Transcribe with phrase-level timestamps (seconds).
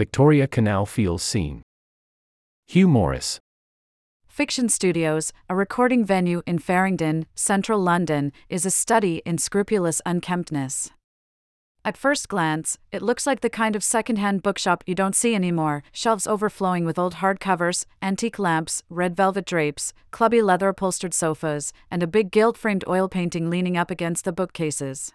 [0.00, 1.60] Victoria Canal feels seen.
[2.66, 3.38] Hugh Morris.
[4.26, 10.88] Fiction Studios, a recording venue in Farringdon, central London, is a study in scrupulous unkemptness.
[11.84, 15.82] At first glance, it looks like the kind of second-hand bookshop you don't see anymore
[15.92, 22.02] shelves overflowing with old hardcovers, antique lamps, red velvet drapes, clubby leather upholstered sofas, and
[22.02, 25.12] a big gilt framed oil painting leaning up against the bookcases.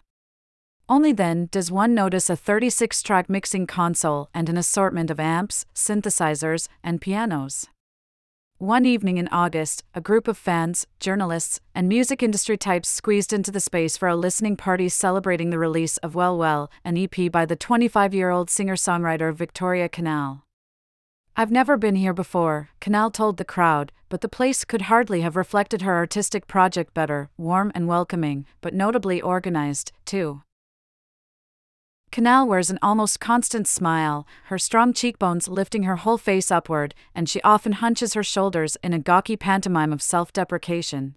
[0.88, 5.66] Only then does one notice a 36 track mixing console and an assortment of amps,
[5.74, 7.68] synthesizers, and pianos.
[8.60, 13.52] One evening in August, a group of fans, journalists, and music industry types squeezed into
[13.52, 17.48] the space for a listening party celebrating the release of Well Well, an EP by
[17.48, 20.43] the 25 year old singer songwriter Victoria Canal.
[21.36, 25.36] I've never been here before, Canal told the crowd, but the place could hardly have
[25.36, 30.43] reflected her artistic project better, warm and welcoming, but notably organized, too.
[32.11, 37.28] Canal wears an almost constant smile, her strong cheekbones lifting her whole face upward, and
[37.28, 41.16] she often hunches her shoulders in a gawky pantomime of self deprecation.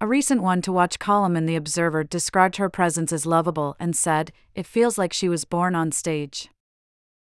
[0.00, 3.94] A recent one to watch column in The Observer described her presence as lovable and
[3.94, 6.48] said, It feels like she was born on stage.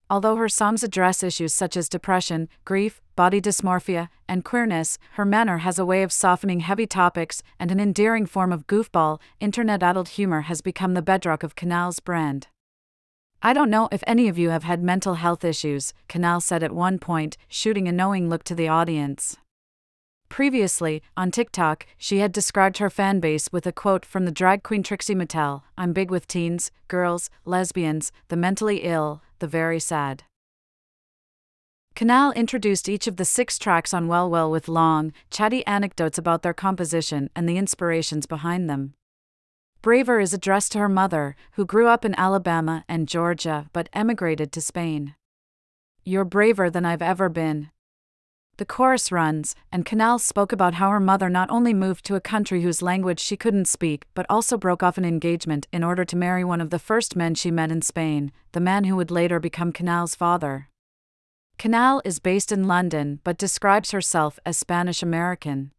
[0.08, 5.58] Although her songs address issues such as depression, grief, body dysmorphia, and queerness, her manner
[5.58, 10.08] has a way of softening heavy topics, and an endearing form of goofball, internet adult
[10.08, 12.48] humor has become the bedrock of Canal's brand.
[13.42, 16.72] I don't know if any of you have had mental health issues, Canal said at
[16.72, 19.38] one point, shooting a knowing look to the audience.
[20.28, 24.62] Previously, on TikTok, she had described her fan base with a quote from the drag
[24.62, 30.24] queen Trixie Mattel I'm big with teens, girls, lesbians, the mentally ill, the very sad.
[31.96, 36.42] Canal introduced each of the six tracks on Well Well with long, chatty anecdotes about
[36.42, 38.92] their composition and the inspirations behind them.
[39.83, 44.53] Braver is addressed to her mother, who grew up in Alabama and Georgia but emigrated
[44.53, 45.14] to Spain.
[46.05, 47.70] You're braver than I've ever been.
[48.58, 52.20] The chorus runs, and Canal spoke about how her mother not only moved to a
[52.20, 56.17] country whose language she couldn't speak, but also broke off an engagement in order to
[56.17, 59.40] marry one of the first men she met in Spain, the man who would later
[59.40, 60.69] become Canal's father.
[61.57, 65.73] Canal is based in London but describes herself as Spanish American.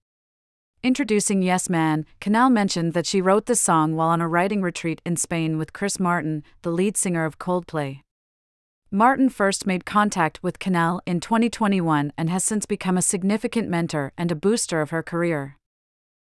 [0.83, 4.99] Introducing Yes Man, Canal mentioned that she wrote the song while on a writing retreat
[5.05, 8.01] in Spain with Chris Martin, the lead singer of Coldplay.
[8.89, 14.11] Martin first made contact with Canal in 2021 and has since become a significant mentor
[14.17, 15.55] and a booster of her career.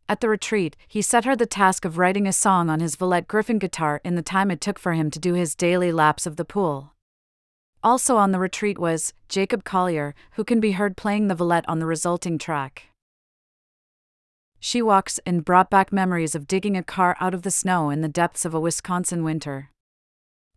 [0.09, 3.29] At the retreat, he set her the task of writing a song on his Villette
[3.29, 6.35] Griffin guitar in the time it took for him to do his daily laps of
[6.35, 6.91] the pool.
[7.81, 11.79] Also on the retreat was Jacob Collier, who can be heard playing the Villette on
[11.79, 12.92] the resulting track.
[14.65, 17.99] She Walks In brought back memories of digging a car out of the snow in
[17.99, 19.69] the depths of a Wisconsin winter.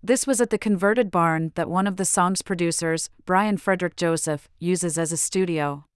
[0.01, 4.49] This was at the converted barn that one of the song's producers, Brian Frederick Joseph,
[4.61, 5.87] uses as a studio.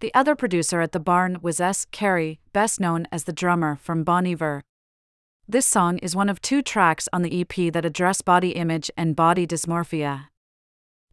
[0.00, 1.86] The other producer at the barn was S.
[1.86, 4.60] Carey, best known as the drummer from Bon Iver.
[5.48, 9.16] This song is one of two tracks on the EP that address body image and
[9.16, 10.26] body dysmorphia.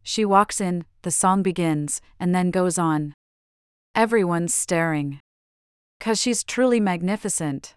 [0.02, 3.14] She walks in, the song begins, and then goes on.
[3.94, 5.20] Everyone's staring.
[6.00, 7.74] Cause she's truly magnificent.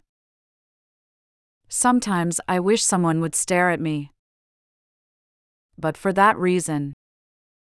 [1.67, 4.11] Sometimes I wish someone would stare at me.
[5.78, 6.94] But for that reason.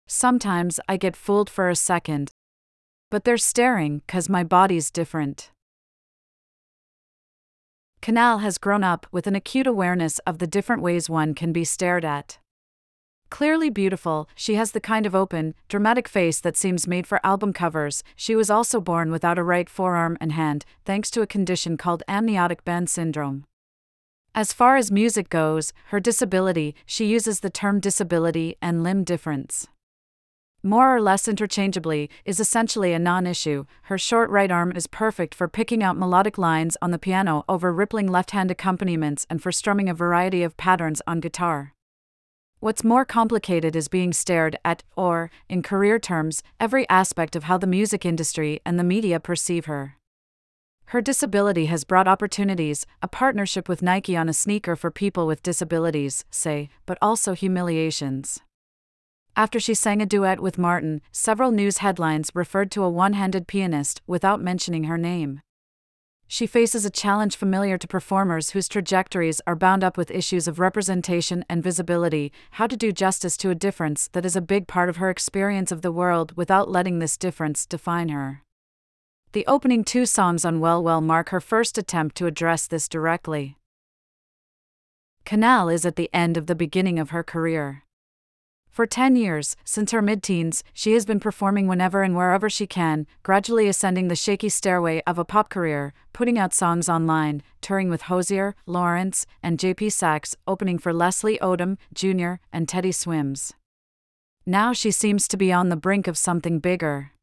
[0.07, 2.31] Sometimes I get fooled for a second.
[3.11, 5.51] But they're staring cause my body's different.
[8.01, 11.63] Canal has grown up with an acute awareness of the different ways one can be
[11.63, 12.39] stared at.
[13.29, 17.51] Clearly beautiful, she has the kind of open, dramatic face that seems made for album
[17.51, 18.03] covers.
[18.15, 22.03] She was also born without a right forearm and hand, thanks to a condition called
[22.07, 23.45] amniotic band syndrome.
[24.33, 29.67] As far as music goes, her disability, she uses the term disability and limb difference.
[30.63, 33.65] More or less interchangeably, is essentially a non issue.
[33.83, 37.73] Her short right arm is perfect for picking out melodic lines on the piano over
[37.73, 41.73] rippling left hand accompaniments and for strumming a variety of patterns on guitar.
[42.59, 47.59] What's more complicated is being stared at, or, in career terms, every aspect of how
[47.59, 49.95] the music industry and the media perceive her.
[50.85, 55.43] Her disability has brought opportunities, a partnership with Nike on a sneaker for people with
[55.43, 58.39] disabilities, say, but also humiliations.
[59.35, 63.47] After she sang a duet with Martin, several news headlines referred to a one handed
[63.47, 65.41] pianist without mentioning her name.
[66.29, 70.59] She faces a challenge familiar to performers whose trajectories are bound up with issues of
[70.59, 74.89] representation and visibility how to do justice to a difference that is a big part
[74.89, 78.43] of her experience of the world without letting this difference define her.
[79.31, 83.57] The opening two songs on Well Well mark her first attempt to address this directly.
[85.23, 87.83] Canal is at the end of the beginning of her career.
[88.77, 92.67] For 10 years, since her mid teens, she has been performing whenever and wherever she
[92.67, 97.89] can, gradually ascending the shaky stairway of a pop career, putting out songs online, touring
[97.89, 103.51] with Hozier, Lawrence, and JP Saxe, opening for Leslie Odom, Jr., and Teddy Swims.
[104.45, 107.13] Now she seems to be on the brink of something bigger.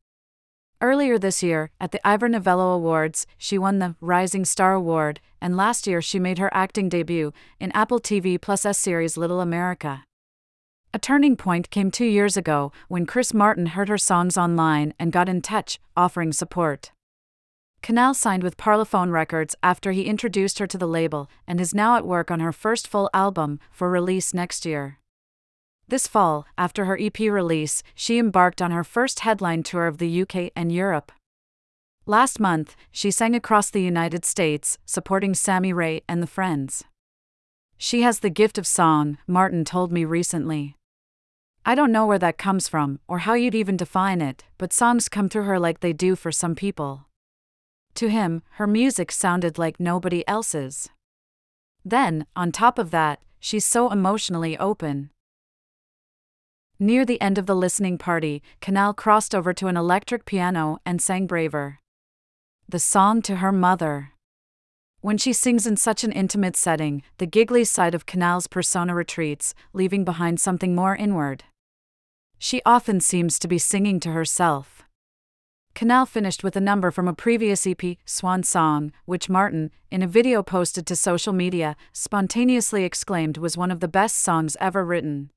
[0.80, 5.56] Earlier this year, at the Ivor Novello Awards, she won the Rising Star Award, and
[5.56, 10.02] last year she made her acting debut in Apple TV Plus' series Little America.
[10.94, 15.10] A turning point came two years ago when Chris Martin heard her songs online and
[15.10, 16.92] got in touch, offering support.
[17.82, 21.96] Canal signed with Parlophone Records after he introduced her to the label and is now
[21.96, 25.00] at work on her first full album for release next year.
[25.88, 30.22] This fall, after her EP release, she embarked on her first headline tour of the
[30.22, 31.10] UK and Europe.
[32.06, 36.84] Last month, she sang across the United States, supporting Sammy Rae and the Friends.
[37.76, 40.76] She has the gift of song, Martin told me recently.
[41.66, 45.08] I don't know where that comes from, or how you'd even define it, but songs
[45.08, 47.06] come through her like they do for some people.
[47.94, 50.90] To him, her music sounded like nobody else's.
[51.82, 55.10] Then, on top of that, she's so emotionally open.
[56.78, 61.00] Near the end of the listening party, Canal crossed over to an electric piano and
[61.00, 61.78] sang Braver.
[62.68, 64.10] The song to her mother.
[65.00, 69.54] When she sings in such an intimate setting, the giggly side of Canal's persona retreats,
[69.72, 71.44] leaving behind something more inward.
[72.38, 74.82] She often seems to be singing to herself.
[75.74, 80.06] Canal finished with a number from a previous EP, Swan Song, which Martin, in a
[80.06, 85.30] video posted to social media, spontaneously exclaimed was one of the best songs ever written.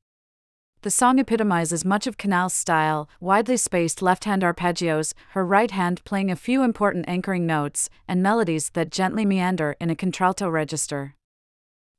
[0.83, 6.03] The song epitomizes much of Canal's style, widely spaced left hand arpeggios, her right hand
[6.05, 11.16] playing a few important anchoring notes, and melodies that gently meander in a contralto register.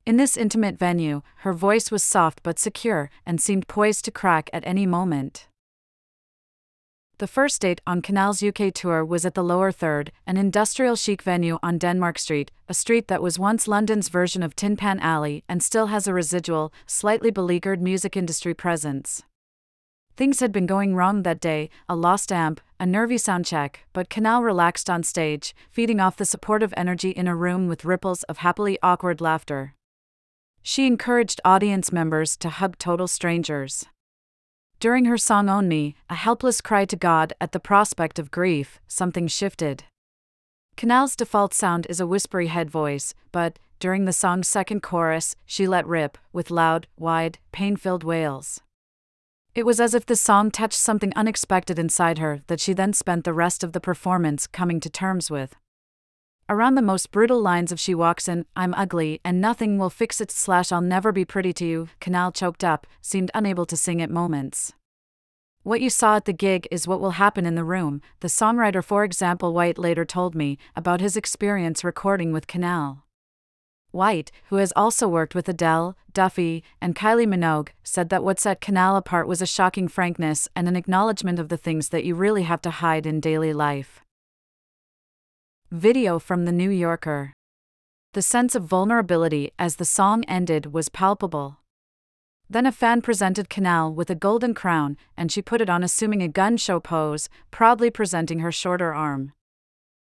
[0.09, 4.49] In this intimate venue, her voice was soft but secure and seemed poised to crack
[4.51, 5.47] at any moment.
[7.19, 11.21] The first date on Canal's UK tour was at the Lower Third, an industrial chic
[11.21, 15.43] venue on Denmark Street, a street that was once London's version of Tin Pan Alley
[15.47, 19.21] and still has a residual, slightly beleaguered music industry presence.
[20.17, 24.41] Things had been going wrong that day a lost amp, a nervy soundcheck, but Canal
[24.41, 28.79] relaxed on stage, feeding off the supportive energy in a room with ripples of happily
[28.81, 29.75] awkward laughter.
[30.69, 33.87] She encouraged audience members to hug total strangers.
[34.79, 38.79] During her song Own Me, a helpless cry to God at the prospect of grief,
[38.87, 39.85] something shifted.
[40.77, 45.65] Canal's default sound is a whispery head voice, but, during the song's second chorus, she
[45.67, 48.61] let rip, with loud, wide, pain filled wails.
[49.55, 53.23] It was as if the song touched something unexpected inside her that she then spent
[53.23, 55.55] the rest of the performance coming to terms with.
[56.51, 60.19] Around the most brutal lines of She Walks In, I'm ugly, and nothing will fix
[60.19, 64.01] it, slash, I'll never be pretty to you, Canal choked up, seemed unable to sing
[64.01, 64.73] at moments.
[65.61, 68.83] What you saw at the gig is what will happen in the room, the songwriter,
[68.83, 73.05] for example, White later told me about his experience recording with Canal.
[73.91, 78.59] White, who has also worked with Adele, Duffy, and Kylie Minogue, said that what set
[78.59, 82.43] Canal apart was a shocking frankness and an acknowledgement of the things that you really
[82.43, 84.01] have to hide in daily life.
[85.71, 87.31] Video from The New Yorker.
[88.13, 91.59] The sense of vulnerability as the song ended was palpable.
[92.49, 96.23] Then a fan presented Canal with a golden crown, and she put it on, assuming
[96.23, 99.33] a gun show pose, proudly presenting her shorter arm.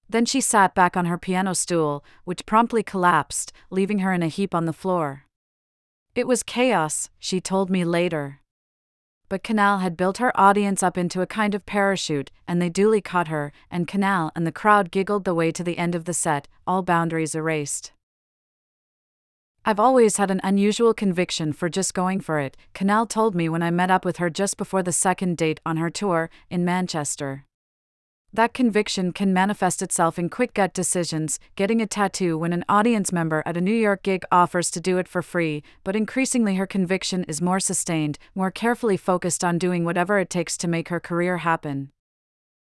[0.08, 4.28] Then she sat back on her piano stool, which promptly collapsed, leaving her in a
[4.28, 5.24] heap on the floor.
[6.14, 8.42] It was chaos, she told me later
[9.30, 13.02] but Canal had built her audience up into a kind of parachute, and they duly
[13.02, 16.14] caught her, and Canal and the crowd giggled the way to the end of the
[16.14, 17.92] set, all boundaries erased.
[19.66, 23.64] I've always had an unusual conviction for just going for it, Canal told me when
[23.64, 27.47] I met up with her just before the second date on her tour in Manchester.
[28.34, 33.12] That conviction can manifest itself in quick gut decisions, getting a tattoo when an audience
[33.12, 36.68] member at a New York gig offers to do it for free, but increasingly her
[36.68, 41.00] conviction is more sustained, more carefully focused on doing whatever it takes to make her
[41.00, 41.92] career happen.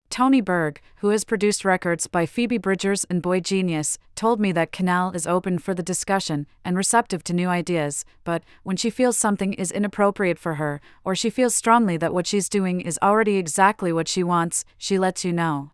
[0.09, 5.11] Tony Berg, who has produced records by Phoebe Bridgers and boygenius, told me that Canal
[5.11, 9.53] is open for the discussion and receptive to new ideas, but when she feels something
[9.53, 13.93] is inappropriate for her, or she feels strongly that what she's doing is already exactly
[13.93, 15.71] what she wants, she lets you know.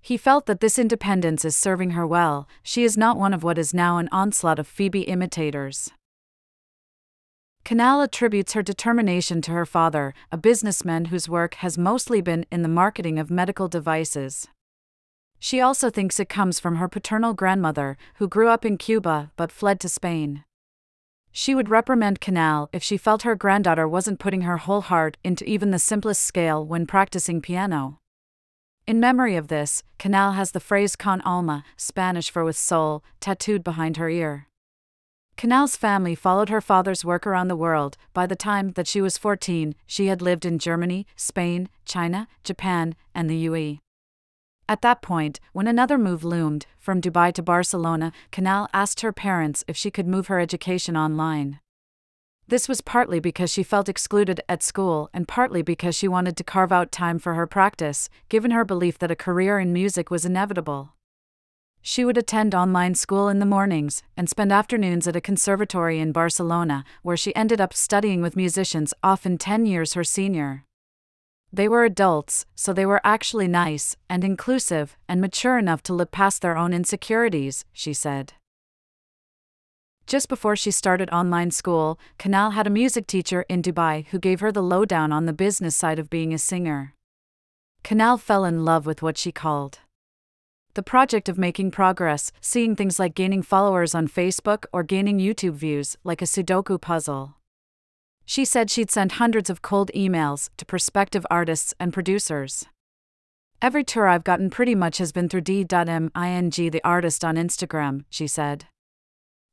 [0.00, 3.58] He felt that this independence is serving her well, she is not one of what
[3.58, 5.90] is now an onslaught of Phoebe imitators.
[7.64, 12.62] Canal attributes her determination to her father, a businessman whose work has mostly been in
[12.62, 14.48] the marketing of medical devices.
[15.38, 19.52] She also thinks it comes from her paternal grandmother, who grew up in Cuba but
[19.52, 20.44] fled to Spain.
[21.32, 25.44] She would reprimand Canal if she felt her granddaughter wasn't putting her whole heart into
[25.44, 28.00] even the simplest scale when practicing piano.
[28.86, 33.62] In memory of this, Canal has the phrase con alma, Spanish for with soul, tattooed
[33.62, 34.48] behind her ear.
[35.40, 37.96] Canal's family followed her father's work around the world.
[38.12, 42.94] By the time that she was 14, she had lived in Germany, Spain, China, Japan,
[43.14, 43.78] and the UAE.
[44.68, 49.64] At that point, when another move loomed, from Dubai to Barcelona, Canal asked her parents
[49.66, 51.58] if she could move her education online.
[52.46, 56.44] This was partly because she felt excluded at school and partly because she wanted to
[56.44, 60.26] carve out time for her practice, given her belief that a career in music was
[60.26, 60.92] inevitable.
[61.82, 66.12] She would attend online school in the mornings and spend afternoons at a conservatory in
[66.12, 70.64] Barcelona, where she ended up studying with musicians often 10 years her senior.
[71.52, 76.12] They were adults, so they were actually nice and inclusive and mature enough to look
[76.12, 78.34] past their own insecurities, she said.
[80.06, 84.40] Just before she started online school, Canal had a music teacher in Dubai who gave
[84.40, 86.94] her the lowdown on the business side of being a singer.
[87.82, 89.78] Canal fell in love with what she called
[90.74, 95.54] the project of making progress, seeing things like gaining followers on Facebook or gaining YouTube
[95.54, 97.36] views, like a Sudoku puzzle.
[98.24, 102.66] She said she'd sent hundreds of cold emails to prospective artists and producers.
[103.60, 108.26] Every tour I've gotten pretty much has been through D.Ming, the artist on Instagram, she
[108.26, 108.66] said.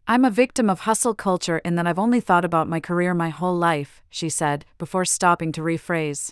[0.07, 3.27] I'm a victim of hustle culture in that I've only thought about my career my
[3.27, 6.31] whole life, she said, before stopping to rephrase.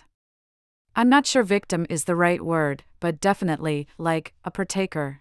[0.98, 5.20] I'm not sure victim is the right word, but definitely, like, a partaker.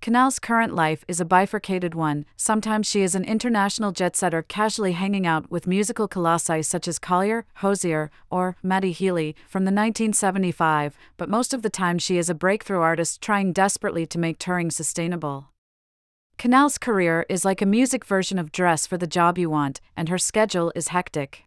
[0.00, 2.24] Canal's current life is a bifurcated one.
[2.36, 7.00] Sometimes she is an international jet setter casually hanging out with musical colossi such as
[7.00, 12.30] Collier, Hozier, or Matty Healy from the 1975, but most of the time she is
[12.30, 15.48] a breakthrough artist trying desperately to make touring sustainable.
[16.38, 20.08] Canal's career is like a music version of Dress for the Job You Want, and
[20.08, 21.45] her schedule is hectic.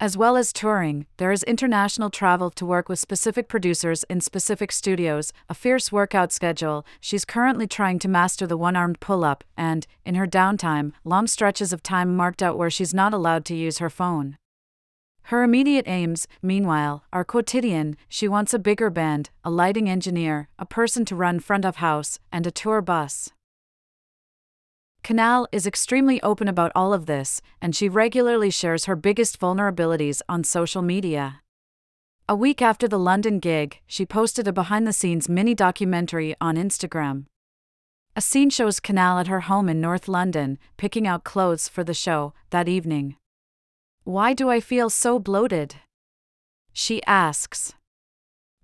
[0.00, 4.72] As well as touring, there is international travel to work with specific producers in specific
[4.72, 6.86] studios, a fierce workout schedule.
[7.02, 11.26] She's currently trying to master the one armed pull up, and, in her downtime, long
[11.26, 14.38] stretches of time marked out where she's not allowed to use her phone.
[15.24, 17.98] Her immediate aims, meanwhile, are quotidian.
[18.08, 22.18] She wants a bigger band, a lighting engineer, a person to run front of house,
[22.32, 23.28] and a tour bus.
[25.02, 30.20] Canal is extremely open about all of this, and she regularly shares her biggest vulnerabilities
[30.28, 31.40] on social media.
[32.28, 36.56] A week after the London gig, she posted a behind the scenes mini documentary on
[36.56, 37.24] Instagram.
[38.14, 41.94] A scene shows Canal at her home in North London, picking out clothes for the
[41.94, 43.16] show that evening.
[44.04, 45.76] Why do I feel so bloated?
[46.72, 47.74] She asks.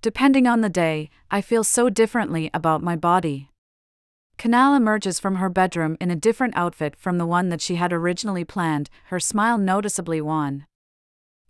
[0.02, 3.50] Depending on the day, I feel so differently about my body.
[4.38, 7.90] Canal emerges from her bedroom in a different outfit from the one that she had
[7.90, 10.66] originally planned, her smile noticeably wan.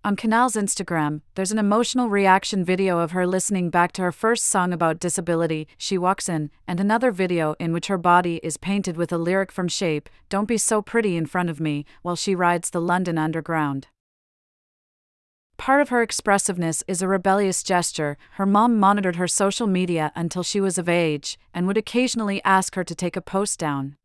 [0.05, 4.47] On Canal's Instagram, there's an emotional reaction video of her listening back to her first
[4.47, 8.97] song about disability, She Walks In, and another video in which her body is painted
[8.97, 12.37] with a lyric from Shape, Don't Be So Pretty in Front of Me, while she
[12.37, 13.89] rides the London Underground.
[15.59, 18.19] Part of her expressiveness is a rebellious gesture.
[18.33, 22.75] Her mom monitored her social media until she was of age and would occasionally ask
[22.75, 23.97] her to take a post down.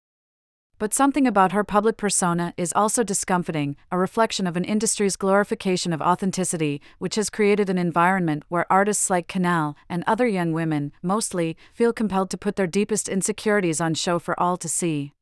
[0.80, 5.94] But something about her public persona is also discomfiting, a reflection of an industry's glorification
[5.94, 10.92] of authenticity, which has created an environment where artists like Canal and other young women,
[11.04, 15.14] mostly, feel compelled to put their deepest insecurities on show for all to see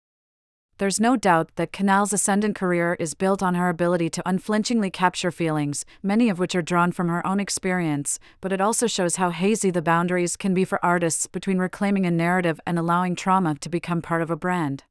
[0.80, 5.30] there's no doubt that Canal's ascendant career is built on her ability to unflinchingly capture
[5.30, 9.30] feelings, many of which are drawn from her own experience, but it also shows how
[9.30, 13.68] hazy the boundaries can be for artists between reclaiming a narrative and allowing trauma to
[13.68, 14.86] become part of a brand.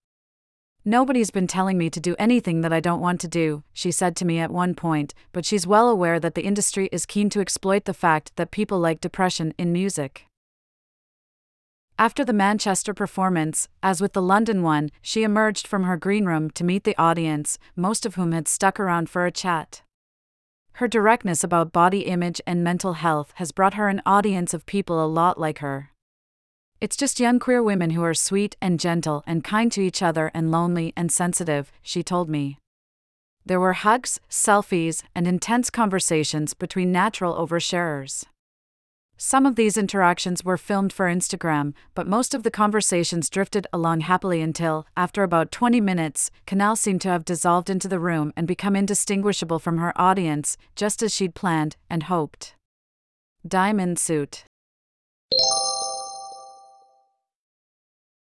[0.85, 4.15] Nobody's been telling me to do anything that I don't want to do, she said
[4.17, 7.41] to me at one point, but she's well aware that the industry is keen to
[7.41, 10.27] exploit the fact that people like depression in music.
[12.01, 16.49] After the Manchester performance, as with the London one, she emerged from her green room
[16.53, 19.83] to meet the audience, most of whom had stuck around for a chat.
[20.75, 25.05] Her directness about body image and mental health has brought her an audience of people
[25.05, 25.91] a lot like her.
[26.81, 30.31] It's just young queer women who are sweet and gentle and kind to each other
[30.33, 32.59] and lonely and sensitive, she told me.
[33.45, 38.25] There were hugs, selfies, and intense conversations between natural oversharers.
[39.21, 44.03] Some of these interactions were filmed for Instagram, but most of the conversations drifted along
[44.03, 48.47] happily until, after about 20 minutes, Canal seemed to have dissolved into the room and
[48.47, 52.55] become indistinguishable from her audience, just as she'd planned and hoped.
[53.45, 54.45] Diamond Suit